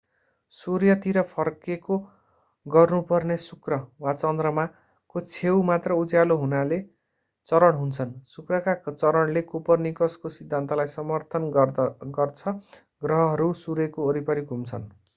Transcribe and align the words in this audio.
सूर्यतिर 0.59 1.21
फर्केको 1.33 1.97
गर्नु 2.65 3.01
पर्ने 3.11 3.37
शुक्र 3.43 3.77
वा 4.05 4.13
चन्द्रमा 4.21 4.65
को 5.15 5.21
छेउ 5.35 5.61
मात्र 5.69 5.97
उज्यालो 6.03 6.37
हुनाले 6.45 6.79
चरण 7.49 7.77
हुन्छन्। 7.81 8.15
शुक्रका 8.35 8.75
चरणले 8.89 9.41
कोपरनिकसको 9.53 10.33
सिद्धान्तलाई 10.37 10.93
समर्थन 10.95 11.49
गर्छ 11.57 12.55
ग्रहहरू 13.05 13.53
सूर्यको 13.61 14.07
वरिपरि 14.09 14.41
घुम्छन्। 14.49 14.89